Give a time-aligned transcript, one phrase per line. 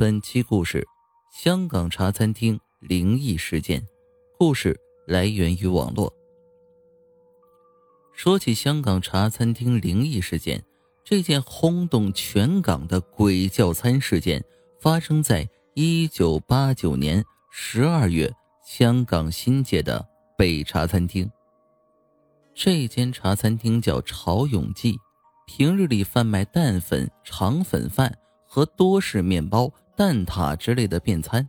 [0.00, 0.88] 本期故事：
[1.30, 3.86] 香港茶餐厅灵异事件。
[4.38, 4.74] 故事
[5.06, 6.10] 来源于网络。
[8.14, 10.64] 说起香港茶餐厅灵异事件，
[11.04, 14.42] 这件轰动全港的鬼叫餐事件
[14.80, 21.30] 发生在一九八九年十二月，香港新界的北茶餐厅。
[22.54, 24.96] 这间茶餐厅叫潮永记，
[25.46, 28.16] 平日里贩卖蛋粉、肠粉饭。
[28.52, 31.46] 和多式面包、蛋挞之类的便餐。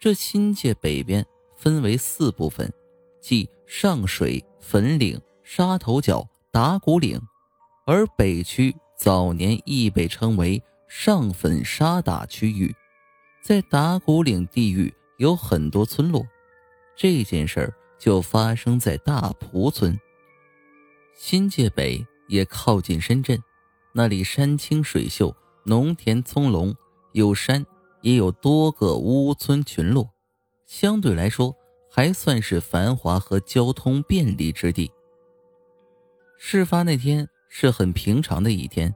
[0.00, 1.22] 这新界北边
[1.54, 2.72] 分为四部分，
[3.20, 7.20] 即上水、粉岭、沙头角、打鼓岭，
[7.86, 12.74] 而北区早年亦被称为上粉沙打区域。
[13.42, 16.26] 在打鼓岭地域有很多村落，
[16.96, 20.00] 这件事儿就发生在大埔村。
[21.14, 23.38] 新界北也靠近深圳，
[23.92, 25.36] 那里山清水秀。
[25.68, 26.72] 农田葱茏，
[27.16, 27.64] 有山，
[28.02, 30.10] 也有多个屋村群落，
[30.66, 31.56] 相对来说
[31.90, 34.92] 还算是繁华和交通便利之地。
[36.36, 38.94] 事发那天是很平常的一天，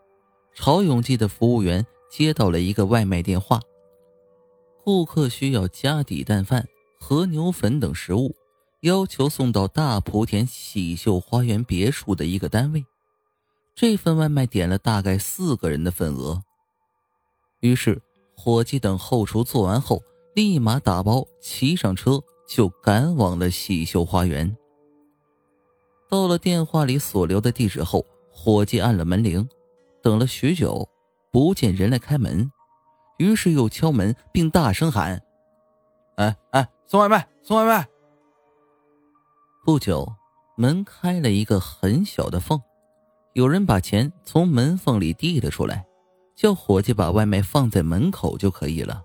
[0.54, 3.58] 曹永记的服务员接到了一个外卖电话，
[4.84, 6.68] 顾客需要加底蛋饭、
[6.98, 8.36] 和牛粉等食物，
[8.80, 12.84] 要求送到大莆田喜秀花园别墅的一个单位。
[13.74, 16.42] 这份外卖点了大概四个人的份额。
[17.60, 18.00] 于是，
[18.42, 20.02] 伙计等后厨做完后，
[20.34, 24.56] 立马打包，骑上车就赶往了喜秀花园。
[26.08, 28.02] 到了电话里所留的地址后，
[28.32, 29.46] 伙计按了门铃，
[30.02, 30.88] 等了许久，
[31.30, 32.50] 不见人来开门，
[33.18, 35.22] 于是又敲门，并大声喊
[36.16, 37.86] ：“哎哎，送外卖，送外卖！”
[39.66, 40.10] 不久，
[40.56, 42.58] 门开了一个很小的缝，
[43.34, 45.84] 有人把钱从门缝里递了出来。
[46.40, 49.02] 叫伙计把外卖放在门口就可以了。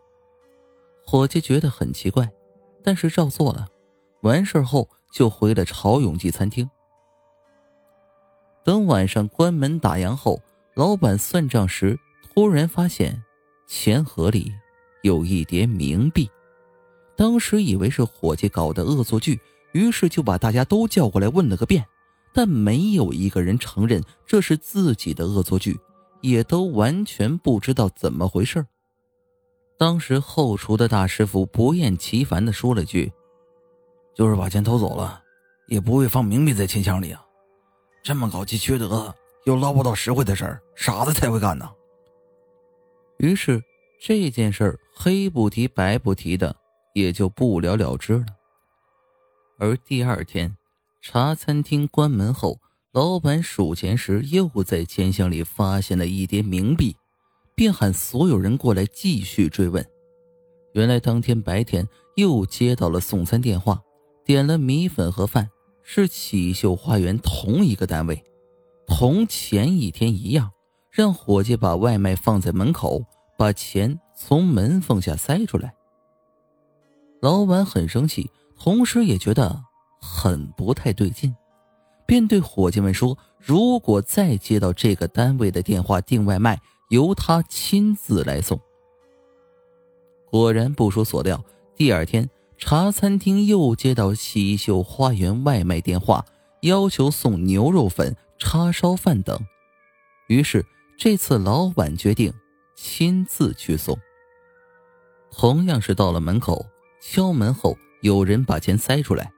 [1.06, 2.32] 伙计觉得很奇怪，
[2.82, 3.68] 但是照做了。
[4.22, 6.70] 完事后就回了潮永记餐厅。
[8.64, 10.42] 等晚上关门打烊后，
[10.76, 12.00] 老板算账时
[12.34, 13.22] 突然发现
[13.68, 14.50] 钱盒里
[15.02, 16.32] 有一叠冥币。
[17.18, 19.38] 当时以为是伙计搞的恶作剧，
[19.74, 21.86] 于是就把大家都叫过来问了个遍，
[22.34, 25.78] 但没有一个人承认这是自己的恶作剧。
[26.26, 28.66] 也都完全不知道怎么回事
[29.78, 33.14] 当时后厨的大师傅不厌其烦的说了句
[34.16, 35.22] ：“就是把钱偷走了，
[35.68, 37.24] 也不会放冥币在钱箱里啊！
[38.02, 39.14] 这么搞既缺德
[39.46, 41.72] 又捞不到实惠的事儿，傻子才会干呢。”
[43.20, 43.62] 于是
[44.02, 46.56] 这件事儿黑不提白不提的，
[46.96, 48.26] 也就不了了之了。
[49.60, 50.58] 而第二天，
[51.04, 52.58] 茶餐厅关门后。
[52.96, 56.96] 老板数钱时，又在钱箱里发现了一叠冥币，
[57.54, 59.86] 便喊所有人过来继续追问。
[60.72, 61.86] 原来当天白天
[62.16, 63.82] 又接到了送餐电话，
[64.24, 65.50] 点了米粉和饭，
[65.84, 68.24] 是启秀花园同一个单位，
[68.88, 70.50] 同前一天一样，
[70.90, 73.04] 让伙计把外卖放在门口，
[73.38, 75.74] 把钱从门缝下塞出来。
[77.22, 79.62] 老板很生气，同时也觉得
[80.00, 81.36] 很不太对劲。
[82.06, 88.60] 便对伙计们说：“如果再接到这个单位的电话订外卖，由他亲自来送。”
[90.30, 91.44] 果然不出所料，
[91.76, 96.26] 第二天茶餐厅又接到喜秀花园外卖电话，
[96.62, 99.40] 要求送牛肉粉、叉烧饭等。
[100.28, 100.66] 于是
[100.98, 102.34] 这次老板决定
[102.76, 103.98] 亲自去送。
[105.32, 106.66] 同样是到了门口，
[107.02, 109.32] 敲门后有人把钱塞出来，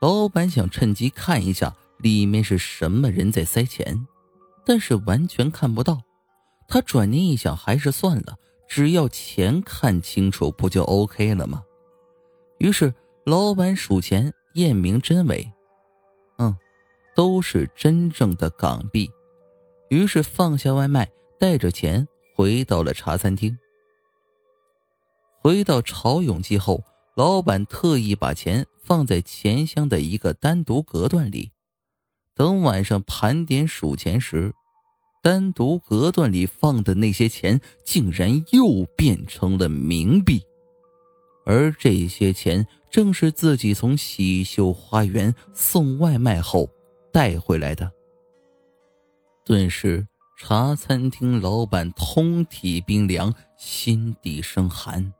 [0.00, 1.74] 老板想趁机看一下。
[2.04, 4.06] 里面是什么人在塞钱，
[4.62, 6.02] 但是完全看不到。
[6.68, 8.36] 他转念一想，还是算了，
[8.68, 11.62] 只要钱看清楚，不就 OK 了吗？
[12.58, 12.92] 于是
[13.24, 15.50] 老板数钱，验明真伪，
[16.36, 16.54] 嗯，
[17.16, 19.10] 都是真正的港币。
[19.88, 21.10] 于是放下外卖，
[21.40, 22.06] 带着钱
[22.36, 23.56] 回到了茶餐厅。
[25.40, 26.84] 回到潮涌记后，
[27.16, 31.50] 老板特意把钱放在钱箱的一个单独隔断里。
[32.36, 34.52] 等晚上盘点数钱时，
[35.22, 40.42] 单独隔断里放的那些钱竟然又变成了冥币，
[41.46, 46.68] 而这些钱正是自己从喜秀花园送外卖后
[47.12, 47.90] 带回来的。
[49.44, 50.04] 顿时，
[50.36, 55.12] 茶餐厅老板通体冰凉，心底生寒，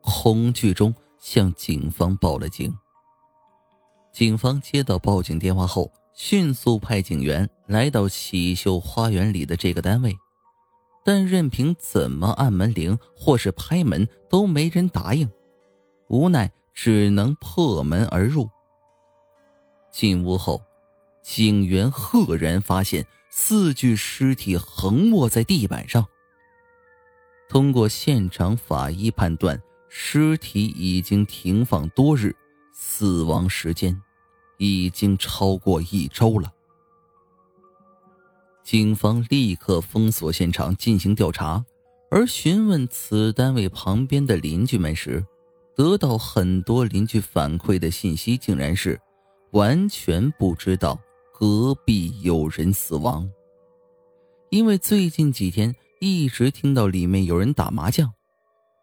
[0.00, 2.74] 恐惧中向警方报了警。
[4.12, 5.92] 警方接到报警电话后。
[6.14, 10.16] 迅速派警员来到喜秀花园里的这个单位，
[11.04, 15.28] 但任凭怎么按门铃或是拍门，都没人答应。
[16.08, 18.48] 无奈只能破门而入。
[19.90, 20.62] 进屋后，
[21.22, 26.06] 警员赫然发现四具尸体横卧在地板上。
[27.48, 32.34] 通过现场法医判断，尸体已经停放多日，
[32.72, 34.00] 死亡时间
[34.58, 36.52] 已经超过一周了。
[38.62, 41.64] 警方立刻封锁现场进行调查，
[42.10, 45.24] 而询问此单位旁边的邻居们时，
[45.76, 48.98] 得到很多邻居反馈的信息，竟然是
[49.50, 50.98] 完全不知道
[51.32, 53.28] 隔壁有人死亡。
[54.50, 58.14] 因为最近几天一直听到里面有人打麻将，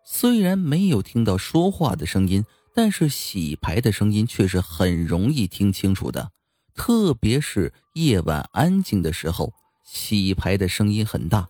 [0.05, 6.31] 虽然没有听到说话的声音，但是洗牌的声音却是很容易听清楚的，
[6.73, 9.53] 特别是夜晚安静的时候。
[9.83, 11.49] 洗牌的声音很大，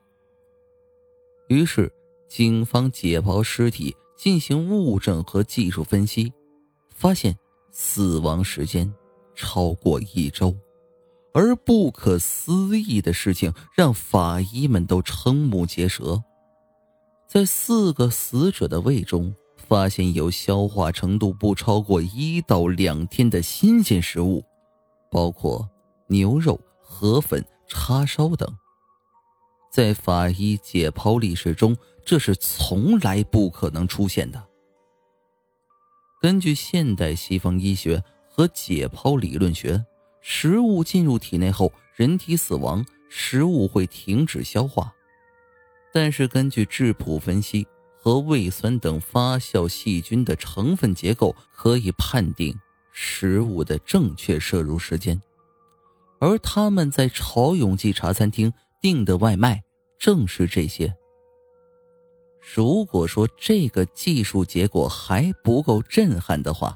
[1.48, 1.94] 于是
[2.28, 6.34] 警方解剖尸体，进行物证和技术分析，
[6.90, 7.38] 发现
[7.72, 8.92] 死亡时间
[9.36, 10.56] 超过一周，
[11.36, 16.24] 而不可思议的事情让法医们都瞠目结舌，
[17.28, 19.36] 在四个死者的胃中
[19.68, 24.44] 发现有消化程度不超过一到两天的新鲜食物，
[25.10, 25.70] 包括
[26.08, 27.46] 牛肉、河粉。
[27.74, 28.58] 叉烧等，
[29.72, 31.74] 在法医解剖历史中，
[32.04, 34.44] 这是从来不可能出现的。
[36.22, 39.86] 根据现代西方医学和解剖理论学，
[40.20, 44.94] 食物进入体内后，人体死亡，食物会停止消化。
[45.94, 47.66] 但是，根据质谱分析
[48.04, 52.58] 和胃酸等发酵细菌的成分结构，可以判定
[52.92, 55.22] 食物的正确摄入时间。
[56.20, 58.52] 而他们在潮永记茶餐厅
[58.82, 59.62] 订的外卖
[60.00, 60.92] 正是这些。
[62.56, 66.76] 如果说这个技术结果还不够震撼的话，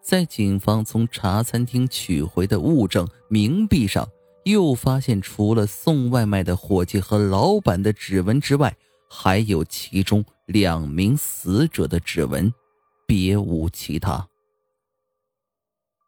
[0.00, 4.08] 在警方从茶餐厅取回的物证冥币上，
[4.44, 8.76] 又发现除了送外卖的伙计和老板的指纹之外，
[9.08, 12.52] 还有其中两名死者的指纹，
[13.06, 14.28] 别无其他。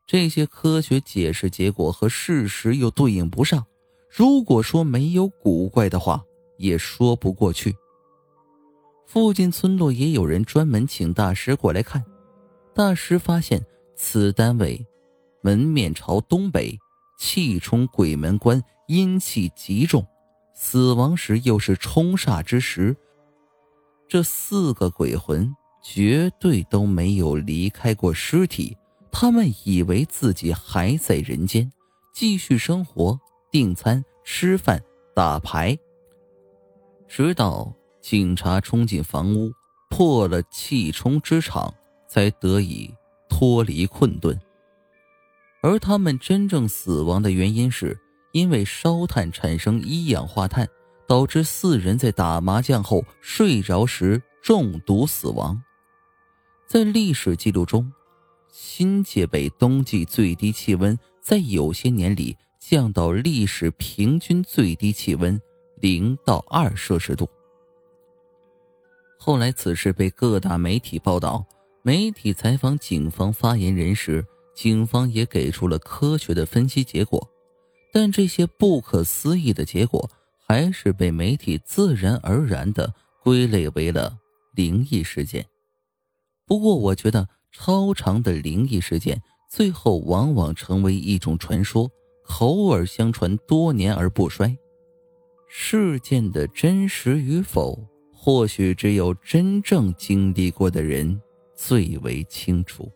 [0.07, 3.65] 这些科学解释结果和事实又对应不上。
[4.09, 6.23] 如果说没有古怪的话，
[6.59, 7.75] 也说不过去。
[9.07, 12.05] 附近村落也有人专门请大师过来看。
[12.75, 13.65] 大师发现
[13.97, 14.87] 此单位
[15.43, 16.79] 门面朝东北，
[17.19, 20.07] 气冲鬼门关，阴气极重，
[20.55, 22.97] 死亡时又是冲煞之时，
[24.09, 28.77] 这四个鬼魂绝对都没有离开过尸体。
[29.11, 31.73] 他们以为自己还在人间，
[32.13, 33.19] 继续生活、
[33.51, 34.83] 订餐、吃饭、
[35.15, 35.79] 打牌，
[37.09, 39.51] 直到警察冲进房屋，
[39.89, 41.73] 破了气冲之场，
[42.07, 42.93] 才得以
[43.29, 44.39] 脱离困顿。
[45.63, 47.99] 而他们真正死亡的原因，是
[48.33, 50.69] 因为烧炭产生一氧化碳，
[51.07, 55.63] 导致四人在打麻将后睡着时中毒死亡。
[56.67, 57.93] 在历史记录中。
[58.59, 65.39] 新界北冬季最低气温在有些年里降到历史平均最低气温
[65.79, 67.29] 零到二摄氏度。
[69.19, 71.45] 后来此事被各大媒体报道，
[71.83, 77.29] 媒体采访警方发言人时，警方也给出了科学的分析结果，
[77.93, 80.09] 但这些不可思议的结果
[80.47, 84.17] 还是被媒体自然而然的归类为了
[84.55, 85.45] 灵异事件。
[86.47, 87.29] 不过，我觉得。
[87.59, 91.91] 超长的灵异事件，最后往往成为一种传说，
[92.23, 94.55] 口耳相传多年而不衰。
[95.49, 101.19] 事件的真实与否，或许只有真正经历过的人
[101.55, 102.93] 最为清楚。